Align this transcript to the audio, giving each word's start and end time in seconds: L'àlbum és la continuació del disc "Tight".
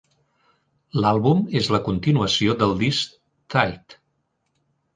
L'àlbum 1.03 1.43
és 1.59 1.69
la 1.75 1.81
continuació 1.89 2.57
del 2.63 2.75
disc 2.81 3.15
"Tight". 3.57 3.99